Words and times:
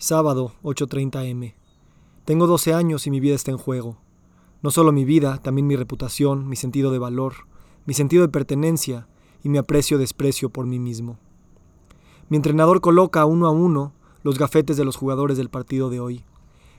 Sábado, 0.00 0.52
8.30 0.62 1.26
m. 1.26 1.56
Tengo 2.24 2.46
12 2.46 2.72
años 2.72 3.08
y 3.08 3.10
mi 3.10 3.18
vida 3.18 3.34
está 3.34 3.50
en 3.50 3.58
juego. 3.58 3.96
No 4.62 4.70
solo 4.70 4.92
mi 4.92 5.04
vida, 5.04 5.38
también 5.38 5.66
mi 5.66 5.74
reputación, 5.74 6.48
mi 6.48 6.54
sentido 6.54 6.92
de 6.92 7.00
valor, 7.00 7.34
mi 7.84 7.94
sentido 7.94 8.22
de 8.22 8.28
pertenencia 8.28 9.08
y 9.42 9.48
mi 9.48 9.58
aprecio-desprecio 9.58 10.50
por 10.50 10.66
mí 10.66 10.78
mismo. 10.78 11.18
Mi 12.28 12.36
entrenador 12.36 12.80
coloca 12.80 13.24
uno 13.24 13.48
a 13.48 13.50
uno 13.50 13.92
los 14.22 14.38
gafetes 14.38 14.76
de 14.76 14.84
los 14.84 14.94
jugadores 14.94 15.36
del 15.36 15.50
partido 15.50 15.90
de 15.90 15.98
hoy. 15.98 16.24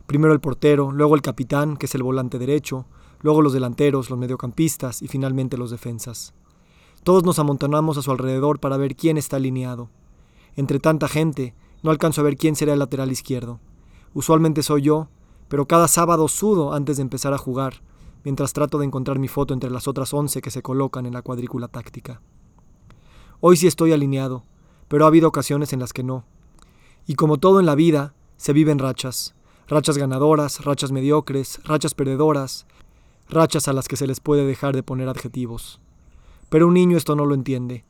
Primero 0.07 0.31
el 0.31 0.39
portero, 0.39 0.93
luego 0.93 1.15
el 1.15 1.21
capitán, 1.21 1.75
que 1.75 1.87
es 1.87 1.95
el 1.95 2.03
volante 2.03 2.39
derecho, 2.39 2.85
luego 3.19 3.41
los 3.41 3.51
delanteros, 3.51 4.09
los 4.09 4.17
mediocampistas 4.17 5.01
y 5.01 5.09
finalmente 5.09 5.57
los 5.57 5.71
defensas. 5.71 6.33
Todos 7.03 7.25
nos 7.25 7.37
amontonamos 7.37 7.97
a 7.97 8.01
su 8.01 8.11
alrededor 8.11 8.61
para 8.61 8.77
ver 8.77 8.95
quién 8.95 9.17
está 9.17 9.35
alineado. 9.35 9.89
Entre 10.55 10.79
tanta 10.79 11.09
gente, 11.09 11.53
no 11.83 11.91
alcanzo 11.91 12.21
a 12.21 12.23
ver 12.23 12.37
quién 12.37 12.55
será 12.55 12.73
el 12.73 12.79
lateral 12.79 13.11
izquierdo. 13.11 13.59
Usualmente 14.13 14.63
soy 14.63 14.81
yo, 14.81 15.09
pero 15.47 15.67
cada 15.67 15.87
sábado 15.87 16.27
sudo 16.27 16.73
antes 16.73 16.97
de 16.97 17.03
empezar 17.03 17.33
a 17.33 17.37
jugar, 17.37 17.81
mientras 18.23 18.53
trato 18.53 18.79
de 18.79 18.85
encontrar 18.85 19.19
mi 19.19 19.27
foto 19.27 19.53
entre 19.53 19.69
las 19.69 19.87
otras 19.87 20.13
once 20.13 20.41
que 20.41 20.51
se 20.51 20.61
colocan 20.61 21.05
en 21.05 21.13
la 21.13 21.21
cuadrícula 21.21 21.67
táctica. 21.67 22.21
Hoy 23.39 23.57
sí 23.57 23.67
estoy 23.67 23.93
alineado, 23.93 24.43
pero 24.87 25.05
ha 25.05 25.07
habido 25.07 25.27
ocasiones 25.27 25.71
en 25.73 25.79
las 25.79 25.93
que 25.93 26.03
no. 26.03 26.25
Y 27.07 27.15
como 27.15 27.37
todo 27.37 27.59
en 27.59 27.65
la 27.65 27.75
vida, 27.75 28.13
se 28.37 28.53
viven 28.53 28.79
rachas. 28.79 29.35
Rachas 29.67 29.97
ganadoras, 29.97 30.65
rachas 30.65 30.91
mediocres, 30.91 31.61
rachas 31.63 31.93
perdedoras, 31.93 32.65
rachas 33.29 33.67
a 33.67 33.73
las 33.73 33.87
que 33.87 33.95
se 33.95 34.07
les 34.07 34.19
puede 34.19 34.45
dejar 34.45 34.75
de 34.75 34.83
poner 34.83 35.07
adjetivos. 35.07 35.79
Pero 36.49 36.67
un 36.67 36.73
niño 36.73 36.97
esto 36.97 37.15
no 37.15 37.25
lo 37.25 37.35
entiende. 37.35 37.85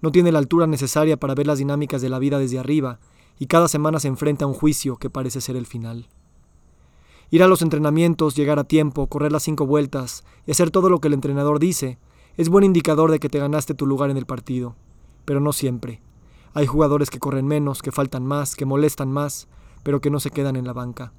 No 0.00 0.12
tiene 0.12 0.32
la 0.32 0.38
altura 0.38 0.66
necesaria 0.66 1.16
para 1.16 1.34
ver 1.34 1.46
las 1.46 1.58
dinámicas 1.58 2.00
de 2.02 2.08
la 2.08 2.18
vida 2.18 2.38
desde 2.38 2.58
arriba 2.58 3.00
y 3.38 3.46
cada 3.46 3.68
semana 3.68 4.00
se 4.00 4.08
enfrenta 4.08 4.44
a 4.44 4.48
un 4.48 4.54
juicio 4.54 4.96
que 4.96 5.10
parece 5.10 5.40
ser 5.40 5.56
el 5.56 5.66
final. 5.66 6.08
Ir 7.30 7.42
a 7.42 7.48
los 7.48 7.62
entrenamientos, 7.62 8.36
llegar 8.36 8.58
a 8.58 8.64
tiempo, 8.64 9.06
correr 9.06 9.32
las 9.32 9.42
cinco 9.42 9.66
vueltas 9.66 10.24
y 10.46 10.52
hacer 10.52 10.70
todo 10.70 10.88
lo 10.88 11.00
que 11.00 11.08
el 11.08 11.14
entrenador 11.14 11.58
dice 11.58 11.98
es 12.36 12.48
buen 12.48 12.64
indicador 12.64 13.10
de 13.12 13.20
que 13.20 13.28
te 13.28 13.38
ganaste 13.38 13.74
tu 13.74 13.86
lugar 13.86 14.10
en 14.10 14.16
el 14.16 14.26
partido, 14.26 14.74
pero 15.24 15.40
no 15.40 15.52
siempre. 15.52 16.02
Hay 16.52 16.66
jugadores 16.66 17.10
que 17.10 17.20
corren 17.20 17.46
menos, 17.46 17.80
que 17.80 17.92
faltan 17.92 18.26
más, 18.26 18.56
que 18.56 18.64
molestan 18.64 19.12
más, 19.12 19.46
pero 19.84 20.00
que 20.00 20.10
no 20.10 20.18
se 20.18 20.30
quedan 20.30 20.56
en 20.56 20.66
la 20.66 20.72
banca. 20.72 21.12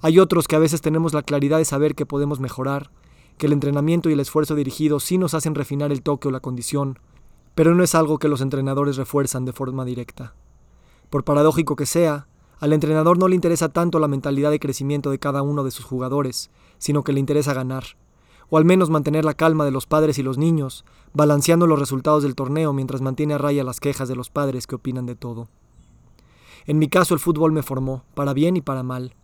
Hay 0.00 0.18
otros 0.18 0.48
que 0.48 0.56
a 0.56 0.58
veces 0.58 0.80
tenemos 0.80 1.12
la 1.12 1.22
claridad 1.22 1.58
de 1.58 1.64
saber 1.64 1.94
que 1.94 2.06
podemos 2.06 2.40
mejorar, 2.40 2.90
que 3.36 3.46
el 3.46 3.52
entrenamiento 3.52 4.08
y 4.08 4.14
el 4.14 4.20
esfuerzo 4.20 4.54
dirigido 4.54 5.00
sí 5.00 5.18
nos 5.18 5.34
hacen 5.34 5.54
refinar 5.54 5.92
el 5.92 6.02
toque 6.02 6.28
o 6.28 6.30
la 6.30 6.40
condición, 6.40 6.98
pero 7.54 7.74
no 7.74 7.82
es 7.82 7.94
algo 7.94 8.18
que 8.18 8.28
los 8.28 8.40
entrenadores 8.40 8.96
refuerzan 8.96 9.44
de 9.44 9.52
forma 9.52 9.84
directa. 9.84 10.34
Por 11.14 11.22
paradójico 11.22 11.76
que 11.76 11.86
sea, 11.86 12.26
al 12.58 12.72
entrenador 12.72 13.20
no 13.20 13.28
le 13.28 13.36
interesa 13.36 13.68
tanto 13.68 14.00
la 14.00 14.08
mentalidad 14.08 14.50
de 14.50 14.58
crecimiento 14.58 15.12
de 15.12 15.20
cada 15.20 15.42
uno 15.42 15.62
de 15.62 15.70
sus 15.70 15.84
jugadores, 15.84 16.50
sino 16.78 17.04
que 17.04 17.12
le 17.12 17.20
interesa 17.20 17.54
ganar, 17.54 17.84
o 18.50 18.58
al 18.58 18.64
menos 18.64 18.90
mantener 18.90 19.24
la 19.24 19.34
calma 19.34 19.64
de 19.64 19.70
los 19.70 19.86
padres 19.86 20.18
y 20.18 20.24
los 20.24 20.38
niños, 20.38 20.84
balanceando 21.12 21.68
los 21.68 21.78
resultados 21.78 22.24
del 22.24 22.34
torneo 22.34 22.72
mientras 22.72 23.00
mantiene 23.00 23.34
a 23.34 23.38
raya 23.38 23.62
las 23.62 23.78
quejas 23.78 24.08
de 24.08 24.16
los 24.16 24.28
padres 24.28 24.66
que 24.66 24.74
opinan 24.74 25.06
de 25.06 25.14
todo. 25.14 25.46
En 26.66 26.80
mi 26.80 26.88
caso 26.88 27.14
el 27.14 27.20
fútbol 27.20 27.52
me 27.52 27.62
formó, 27.62 28.02
para 28.16 28.32
bien 28.32 28.56
y 28.56 28.60
para 28.60 28.82
mal, 28.82 29.14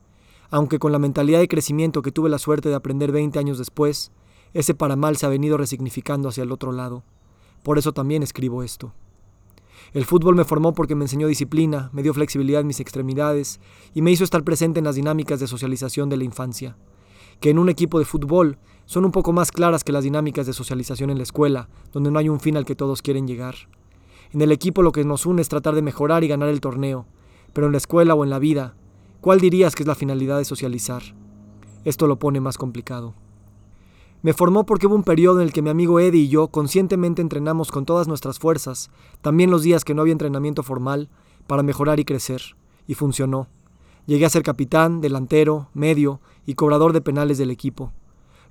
aunque 0.48 0.78
con 0.78 0.92
la 0.92 1.00
mentalidad 1.00 1.40
de 1.40 1.48
crecimiento 1.48 2.02
que 2.02 2.12
tuve 2.12 2.30
la 2.30 2.38
suerte 2.38 2.68
de 2.68 2.76
aprender 2.76 3.10
20 3.10 3.36
años 3.36 3.58
después, 3.58 4.12
ese 4.54 4.74
para 4.74 4.94
mal 4.94 5.16
se 5.16 5.26
ha 5.26 5.28
venido 5.28 5.56
resignificando 5.56 6.28
hacia 6.28 6.44
el 6.44 6.52
otro 6.52 6.70
lado. 6.70 7.02
Por 7.64 7.78
eso 7.78 7.90
también 7.90 8.22
escribo 8.22 8.62
esto. 8.62 8.92
El 9.92 10.04
fútbol 10.04 10.36
me 10.36 10.44
formó 10.44 10.72
porque 10.72 10.94
me 10.94 11.04
enseñó 11.04 11.26
disciplina, 11.26 11.90
me 11.92 12.02
dio 12.02 12.14
flexibilidad 12.14 12.60
en 12.60 12.68
mis 12.68 12.78
extremidades 12.78 13.60
y 13.92 14.02
me 14.02 14.12
hizo 14.12 14.22
estar 14.22 14.44
presente 14.44 14.78
en 14.78 14.84
las 14.84 14.94
dinámicas 14.94 15.40
de 15.40 15.48
socialización 15.48 16.08
de 16.08 16.16
la 16.16 16.24
infancia, 16.24 16.76
que 17.40 17.50
en 17.50 17.58
un 17.58 17.68
equipo 17.68 17.98
de 17.98 18.04
fútbol 18.04 18.58
son 18.86 19.04
un 19.04 19.10
poco 19.10 19.32
más 19.32 19.50
claras 19.50 19.82
que 19.82 19.92
las 19.92 20.04
dinámicas 20.04 20.46
de 20.46 20.52
socialización 20.52 21.10
en 21.10 21.16
la 21.16 21.24
escuela, 21.24 21.68
donde 21.92 22.10
no 22.12 22.20
hay 22.20 22.28
un 22.28 22.38
fin 22.38 22.56
al 22.56 22.64
que 22.64 22.76
todos 22.76 23.02
quieren 23.02 23.26
llegar. 23.26 23.56
En 24.32 24.42
el 24.42 24.52
equipo 24.52 24.82
lo 24.82 24.92
que 24.92 25.04
nos 25.04 25.26
une 25.26 25.42
es 25.42 25.48
tratar 25.48 25.74
de 25.74 25.82
mejorar 25.82 26.22
y 26.22 26.28
ganar 26.28 26.48
el 26.48 26.60
torneo, 26.60 27.06
pero 27.52 27.66
en 27.66 27.72
la 27.72 27.78
escuela 27.78 28.14
o 28.14 28.22
en 28.22 28.30
la 28.30 28.38
vida, 28.38 28.76
¿cuál 29.20 29.40
dirías 29.40 29.74
que 29.74 29.82
es 29.82 29.86
la 29.88 29.96
finalidad 29.96 30.38
de 30.38 30.44
socializar? 30.44 31.02
Esto 31.84 32.06
lo 32.06 32.18
pone 32.20 32.40
más 32.40 32.58
complicado. 32.58 33.14
Me 34.22 34.34
formó 34.34 34.66
porque 34.66 34.86
hubo 34.86 34.94
un 34.94 35.02
periodo 35.02 35.40
en 35.40 35.46
el 35.46 35.52
que 35.52 35.62
mi 35.62 35.70
amigo 35.70 35.98
Eddie 35.98 36.22
y 36.22 36.28
yo 36.28 36.48
conscientemente 36.48 37.22
entrenamos 37.22 37.70
con 37.70 37.86
todas 37.86 38.06
nuestras 38.06 38.38
fuerzas, 38.38 38.90
también 39.22 39.50
los 39.50 39.62
días 39.62 39.84
que 39.84 39.94
no 39.94 40.02
había 40.02 40.12
entrenamiento 40.12 40.62
formal, 40.62 41.08
para 41.46 41.62
mejorar 41.62 41.98
y 42.00 42.04
crecer, 42.04 42.42
y 42.86 42.94
funcionó. 42.94 43.48
Llegué 44.06 44.26
a 44.26 44.30
ser 44.30 44.42
capitán, 44.42 45.00
delantero, 45.00 45.68
medio 45.72 46.20
y 46.44 46.54
cobrador 46.54 46.92
de 46.92 47.00
penales 47.00 47.38
del 47.38 47.50
equipo. 47.50 47.92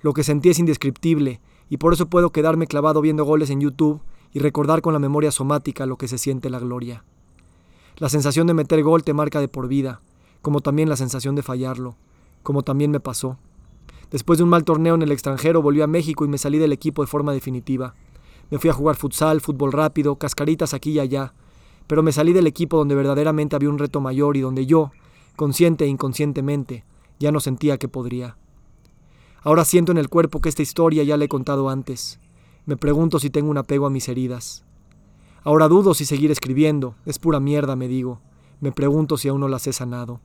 Lo 0.00 0.12
que 0.12 0.24
sentí 0.24 0.48
es 0.48 0.58
indescriptible, 0.58 1.40
y 1.68 1.76
por 1.76 1.92
eso 1.92 2.06
puedo 2.06 2.30
quedarme 2.30 2.66
clavado 2.66 3.00
viendo 3.00 3.24
goles 3.24 3.50
en 3.50 3.60
YouTube 3.60 4.00
y 4.32 4.40
recordar 4.40 4.80
con 4.80 4.92
la 4.92 4.98
memoria 4.98 5.30
somática 5.30 5.86
lo 5.86 5.96
que 5.96 6.08
se 6.08 6.18
siente 6.18 6.50
la 6.50 6.58
gloria. 6.58 7.04
La 7.96 8.08
sensación 8.08 8.46
de 8.48 8.54
meter 8.54 8.82
gol 8.82 9.04
te 9.04 9.14
marca 9.14 9.40
de 9.40 9.48
por 9.48 9.68
vida, 9.68 10.00
como 10.42 10.62
también 10.62 10.88
la 10.88 10.96
sensación 10.96 11.36
de 11.36 11.42
fallarlo, 11.42 11.96
como 12.42 12.62
también 12.62 12.90
me 12.90 12.98
pasó. 12.98 13.38
Después 14.10 14.38
de 14.38 14.44
un 14.44 14.50
mal 14.50 14.64
torneo 14.64 14.94
en 14.94 15.02
el 15.02 15.12
extranjero 15.12 15.62
volví 15.62 15.80
a 15.82 15.86
México 15.86 16.24
y 16.24 16.28
me 16.28 16.38
salí 16.38 16.58
del 16.58 16.72
equipo 16.72 17.02
de 17.02 17.06
forma 17.06 17.32
definitiva. 17.32 17.94
Me 18.50 18.58
fui 18.58 18.68
a 18.68 18.72
jugar 18.72 18.96
futsal, 18.96 19.40
fútbol 19.40 19.72
rápido, 19.72 20.16
cascaritas 20.16 20.74
aquí 20.74 20.92
y 20.92 20.98
allá, 20.98 21.32
pero 21.86 22.02
me 22.02 22.12
salí 22.12 22.32
del 22.32 22.48
equipo 22.48 22.76
donde 22.76 22.96
verdaderamente 22.96 23.54
había 23.54 23.70
un 23.70 23.78
reto 23.78 24.00
mayor 24.00 24.36
y 24.36 24.40
donde 24.40 24.66
yo, 24.66 24.90
consciente 25.36 25.84
e 25.84 25.88
inconscientemente, 25.88 26.84
ya 27.20 27.30
no 27.30 27.38
sentía 27.38 27.78
que 27.78 27.88
podría. 27.88 28.36
Ahora 29.42 29.64
siento 29.64 29.92
en 29.92 29.98
el 29.98 30.08
cuerpo 30.08 30.40
que 30.40 30.48
esta 30.48 30.62
historia 30.62 31.04
ya 31.04 31.16
la 31.16 31.24
he 31.24 31.28
contado 31.28 31.68
antes. 31.70 32.20
Me 32.66 32.76
pregunto 32.76 33.18
si 33.20 33.30
tengo 33.30 33.50
un 33.50 33.58
apego 33.58 33.86
a 33.86 33.90
mis 33.90 34.08
heridas. 34.08 34.64
Ahora 35.44 35.68
dudo 35.68 35.94
si 35.94 36.04
seguir 36.04 36.30
escribiendo, 36.30 36.94
es 37.06 37.18
pura 37.18 37.40
mierda, 37.40 37.76
me 37.76 37.88
digo. 37.88 38.20
Me 38.60 38.72
pregunto 38.72 39.16
si 39.16 39.28
aún 39.28 39.40
no 39.40 39.48
las 39.48 39.66
he 39.66 39.72
sanado. 39.72 40.20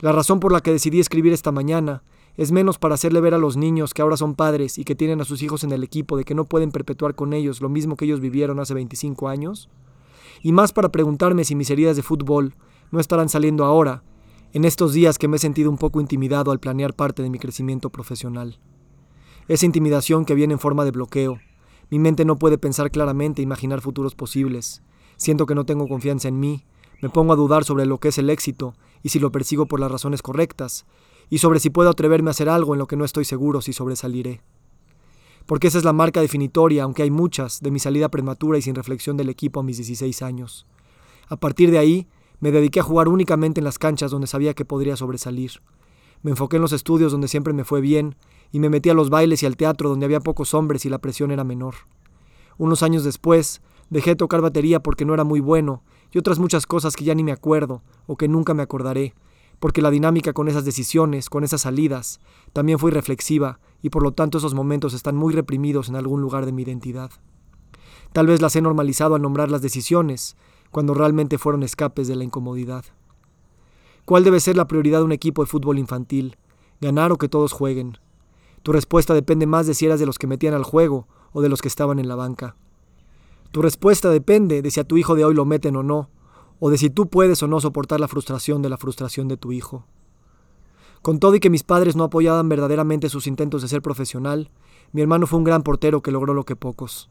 La 0.00 0.10
razón 0.10 0.40
por 0.40 0.50
la 0.50 0.60
que 0.60 0.72
decidí 0.72 0.98
escribir 0.98 1.32
esta 1.32 1.52
mañana 1.52 2.02
es 2.36 2.52
menos 2.52 2.78
para 2.78 2.94
hacerle 2.94 3.20
ver 3.20 3.34
a 3.34 3.38
los 3.38 3.56
niños 3.56 3.94
que 3.94 4.02
ahora 4.02 4.16
son 4.16 4.34
padres 4.34 4.78
y 4.78 4.84
que 4.84 4.94
tienen 4.94 5.20
a 5.20 5.24
sus 5.24 5.42
hijos 5.42 5.62
en 5.64 5.72
el 5.72 5.84
equipo 5.84 6.16
de 6.16 6.24
que 6.24 6.34
no 6.34 6.44
pueden 6.44 6.72
perpetuar 6.72 7.14
con 7.14 7.32
ellos 7.32 7.60
lo 7.60 7.68
mismo 7.68 7.96
que 7.96 8.04
ellos 8.04 8.20
vivieron 8.20 8.58
hace 8.58 8.74
25 8.74 9.28
años, 9.28 9.68
y 10.42 10.52
más 10.52 10.72
para 10.72 10.90
preguntarme 10.90 11.44
si 11.44 11.54
mis 11.54 11.70
heridas 11.70 11.96
de 11.96 12.02
fútbol 12.02 12.54
no 12.90 13.00
estarán 13.00 13.28
saliendo 13.28 13.64
ahora, 13.64 14.02
en 14.52 14.64
estos 14.64 14.92
días 14.92 15.18
que 15.18 15.26
me 15.26 15.36
he 15.36 15.40
sentido 15.40 15.68
un 15.68 15.78
poco 15.78 16.00
intimidado 16.00 16.52
al 16.52 16.60
planear 16.60 16.94
parte 16.94 17.22
de 17.22 17.30
mi 17.30 17.38
crecimiento 17.38 17.90
profesional. 17.90 18.60
Esa 19.48 19.66
intimidación 19.66 20.24
que 20.24 20.34
viene 20.34 20.54
en 20.54 20.60
forma 20.60 20.84
de 20.84 20.92
bloqueo. 20.92 21.40
Mi 21.90 21.98
mente 21.98 22.24
no 22.24 22.36
puede 22.36 22.56
pensar 22.56 22.90
claramente 22.90 23.42
e 23.42 23.44
imaginar 23.44 23.80
futuros 23.80 24.14
posibles. 24.14 24.82
Siento 25.16 25.46
que 25.46 25.54
no 25.54 25.66
tengo 25.66 25.88
confianza 25.88 26.28
en 26.28 26.38
mí. 26.38 26.64
Me 27.02 27.10
pongo 27.10 27.32
a 27.32 27.36
dudar 27.36 27.64
sobre 27.64 27.84
lo 27.84 27.98
que 27.98 28.08
es 28.08 28.18
el 28.18 28.30
éxito 28.30 28.74
y 29.02 29.10
si 29.10 29.18
lo 29.18 29.32
persigo 29.32 29.66
por 29.66 29.80
las 29.80 29.90
razones 29.90 30.22
correctas, 30.22 30.86
y 31.30 31.38
sobre 31.38 31.60
si 31.60 31.70
puedo 31.70 31.90
atreverme 31.90 32.30
a 32.30 32.32
hacer 32.32 32.48
algo 32.48 32.74
en 32.74 32.78
lo 32.78 32.86
que 32.86 32.96
no 32.96 33.04
estoy 33.04 33.24
seguro 33.24 33.60
si 33.60 33.72
sobresaliré. 33.72 34.40
Porque 35.46 35.66
esa 35.66 35.78
es 35.78 35.84
la 35.84 35.92
marca 35.92 36.20
definitoria, 36.20 36.84
aunque 36.84 37.02
hay 37.02 37.10
muchas, 37.10 37.60
de 37.60 37.70
mi 37.70 37.78
salida 37.78 38.08
prematura 38.08 38.58
y 38.58 38.62
sin 38.62 38.74
reflexión 38.74 39.16
del 39.16 39.28
equipo 39.28 39.60
a 39.60 39.62
mis 39.62 39.76
16 39.76 40.22
años. 40.22 40.66
A 41.28 41.36
partir 41.36 41.70
de 41.70 41.78
ahí, 41.78 42.08
me 42.40 42.50
dediqué 42.50 42.80
a 42.80 42.84
jugar 42.84 43.08
únicamente 43.08 43.60
en 43.60 43.64
las 43.64 43.78
canchas 43.78 44.10
donde 44.10 44.26
sabía 44.26 44.54
que 44.54 44.64
podría 44.64 44.96
sobresalir. 44.96 45.62
Me 46.22 46.30
enfoqué 46.30 46.56
en 46.56 46.62
los 46.62 46.72
estudios 46.72 47.12
donde 47.12 47.28
siempre 47.28 47.52
me 47.52 47.64
fue 47.64 47.80
bien, 47.80 48.16
y 48.52 48.58
me 48.58 48.70
metí 48.70 48.88
a 48.88 48.94
los 48.94 49.10
bailes 49.10 49.42
y 49.42 49.46
al 49.46 49.56
teatro 49.56 49.90
donde 49.90 50.06
había 50.06 50.20
pocos 50.20 50.54
hombres 50.54 50.86
y 50.86 50.88
la 50.88 50.98
presión 50.98 51.30
era 51.30 51.44
menor. 51.44 51.74
Unos 52.56 52.82
años 52.82 53.04
después, 53.04 53.60
dejé 53.90 54.10
de 54.10 54.16
tocar 54.16 54.40
batería 54.40 54.80
porque 54.80 55.04
no 55.04 55.12
era 55.12 55.24
muy 55.24 55.40
bueno, 55.40 55.82
y 56.12 56.18
otras 56.18 56.38
muchas 56.38 56.66
cosas 56.66 56.96
que 56.96 57.04
ya 57.04 57.14
ni 57.14 57.24
me 57.24 57.32
acuerdo, 57.32 57.82
o 58.06 58.16
que 58.16 58.28
nunca 58.28 58.54
me 58.54 58.62
acordaré, 58.62 59.14
porque 59.64 59.80
la 59.80 59.90
dinámica 59.90 60.34
con 60.34 60.48
esas 60.48 60.66
decisiones, 60.66 61.30
con 61.30 61.42
esas 61.42 61.62
salidas, 61.62 62.20
también 62.52 62.78
fue 62.78 62.90
irreflexiva 62.90 63.60
y 63.80 63.88
por 63.88 64.02
lo 64.02 64.12
tanto 64.12 64.36
esos 64.36 64.52
momentos 64.52 64.92
están 64.92 65.16
muy 65.16 65.32
reprimidos 65.32 65.88
en 65.88 65.96
algún 65.96 66.20
lugar 66.20 66.44
de 66.44 66.52
mi 66.52 66.64
identidad. 66.64 67.10
Tal 68.12 68.26
vez 68.26 68.42
las 68.42 68.54
he 68.56 68.60
normalizado 68.60 69.14
al 69.14 69.22
nombrar 69.22 69.50
las 69.50 69.62
decisiones, 69.62 70.36
cuando 70.70 70.92
realmente 70.92 71.38
fueron 71.38 71.62
escapes 71.62 72.08
de 72.08 72.14
la 72.14 72.24
incomodidad. 72.24 72.84
¿Cuál 74.04 74.22
debe 74.22 74.38
ser 74.38 74.54
la 74.54 74.68
prioridad 74.68 74.98
de 74.98 75.06
un 75.06 75.12
equipo 75.12 75.42
de 75.42 75.46
fútbol 75.46 75.78
infantil? 75.78 76.36
¿Ganar 76.82 77.10
o 77.12 77.16
que 77.16 77.30
todos 77.30 77.52
jueguen? 77.52 77.96
Tu 78.62 78.70
respuesta 78.70 79.14
depende 79.14 79.46
más 79.46 79.66
de 79.66 79.72
si 79.72 79.86
eras 79.86 79.98
de 79.98 80.04
los 80.04 80.18
que 80.18 80.26
metían 80.26 80.52
al 80.52 80.64
juego 80.64 81.08
o 81.32 81.40
de 81.40 81.48
los 81.48 81.62
que 81.62 81.68
estaban 81.68 81.98
en 81.98 82.08
la 82.08 82.16
banca. 82.16 82.54
Tu 83.50 83.62
respuesta 83.62 84.10
depende 84.10 84.60
de 84.60 84.70
si 84.70 84.80
a 84.80 84.84
tu 84.84 84.98
hijo 84.98 85.14
de 85.14 85.24
hoy 85.24 85.32
lo 85.32 85.46
meten 85.46 85.76
o 85.76 85.82
no, 85.82 86.10
o 86.60 86.70
de 86.70 86.78
si 86.78 86.90
tú 86.90 87.08
puedes 87.08 87.42
o 87.42 87.48
no 87.48 87.60
soportar 87.60 88.00
la 88.00 88.08
frustración 88.08 88.62
de 88.62 88.68
la 88.68 88.76
frustración 88.76 89.28
de 89.28 89.36
tu 89.36 89.52
hijo. 89.52 89.86
Con 91.02 91.18
todo 91.18 91.34
y 91.34 91.40
que 91.40 91.50
mis 91.50 91.64
padres 91.64 91.96
no 91.96 92.04
apoyaban 92.04 92.48
verdaderamente 92.48 93.08
sus 93.10 93.26
intentos 93.26 93.62
de 93.62 93.68
ser 93.68 93.82
profesional, 93.82 94.50
mi 94.92 95.02
hermano 95.02 95.26
fue 95.26 95.38
un 95.38 95.44
gran 95.44 95.62
portero 95.62 96.00
que 96.02 96.10
logró 96.10 96.32
lo 96.32 96.44
que 96.44 96.56
pocos. 96.56 97.10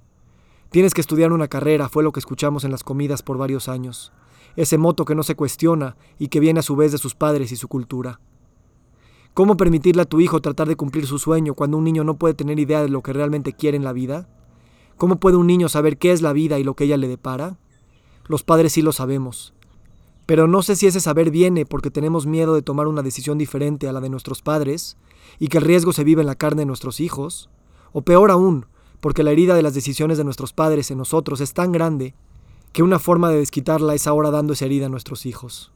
Tienes 0.71 0.95
que 0.95 1.01
estudiar 1.01 1.31
una 1.31 1.47
carrera, 1.47 1.89
fue 1.89 2.01
lo 2.01 2.11
que 2.11 2.19
escuchamos 2.19 2.63
en 2.63 2.71
las 2.71 2.83
comidas 2.83 3.21
por 3.21 3.37
varios 3.37 3.69
años. 3.69 4.11
ese 4.55 4.77
moto 4.77 5.05
que 5.05 5.15
no 5.15 5.23
se 5.23 5.35
cuestiona 5.35 5.95
y 6.19 6.27
que 6.27 6.39
viene 6.39 6.59
a 6.59 6.63
su 6.63 6.75
vez 6.75 6.91
de 6.91 6.97
sus 6.97 7.15
padres 7.15 7.51
y 7.51 7.55
su 7.55 7.67
cultura. 7.67 8.19
¿Cómo 9.33 9.57
permitirle 9.57 10.03
a 10.03 10.05
tu 10.05 10.19
hijo 10.21 10.41
tratar 10.41 10.67
de 10.67 10.75
cumplir 10.75 11.07
su 11.07 11.17
sueño 11.17 11.55
cuando 11.55 11.77
un 11.77 11.83
niño 11.83 12.03
no 12.03 12.17
puede 12.17 12.35
tener 12.35 12.59
idea 12.59 12.81
de 12.81 12.89
lo 12.89 13.01
que 13.01 13.13
realmente 13.13 13.53
quiere 13.53 13.77
en 13.77 13.83
la 13.83 13.93
vida? 13.93 14.27
¿Cómo 14.97 15.19
puede 15.19 15.37
un 15.37 15.47
niño 15.47 15.69
saber 15.69 15.97
qué 15.97 16.11
es 16.11 16.21
la 16.21 16.33
vida 16.33 16.59
y 16.59 16.63
lo 16.63 16.75
que 16.75 16.83
ella 16.83 16.97
le 16.97 17.07
depara? 17.07 17.57
Los 18.27 18.43
padres 18.43 18.73
sí 18.73 18.81
lo 18.81 18.91
sabemos. 18.91 19.53
Pero 20.25 20.47
no 20.47 20.61
sé 20.63 20.75
si 20.75 20.87
ese 20.87 21.01
saber 21.01 21.31
viene 21.31 21.65
porque 21.65 21.91
tenemos 21.91 22.25
miedo 22.25 22.55
de 22.55 22.61
tomar 22.61 22.87
una 22.87 23.01
decisión 23.01 23.37
diferente 23.37 23.87
a 23.87 23.93
la 23.93 23.99
de 23.99 24.09
nuestros 24.09 24.41
padres 24.41 24.97
y 25.39 25.47
que 25.49 25.57
el 25.57 25.65
riesgo 25.65 25.91
se 25.91 26.03
vive 26.03 26.21
en 26.21 26.27
la 26.27 26.35
carne 26.35 26.61
de 26.61 26.65
nuestros 26.65 26.99
hijos, 26.99 27.49
o 27.91 28.01
peor 28.01 28.31
aún, 28.31 28.65
porque 29.01 29.23
la 29.23 29.31
herida 29.31 29.55
de 29.55 29.63
las 29.63 29.73
decisiones 29.73 30.17
de 30.17 30.23
nuestros 30.23 30.53
padres 30.53 30.89
en 30.91 30.97
nosotros 30.97 31.41
es 31.41 31.53
tan 31.53 31.71
grande 31.71 32.15
que 32.71 32.83
una 32.83 32.99
forma 32.99 33.29
de 33.29 33.37
desquitarla 33.37 33.93
es 33.93 34.07
ahora 34.07 34.31
dando 34.31 34.53
esa 34.53 34.65
herida 34.65 34.85
a 34.85 34.89
nuestros 34.89 35.25
hijos. 35.25 35.71